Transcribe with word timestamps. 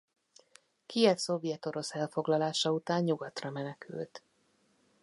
Kijev 0.85 1.17
szovjet-orosz 1.17 1.93
elfoglalása 1.95 2.71
után 2.71 3.03
Nyugatra 3.03 3.49
menekült. 3.49 4.23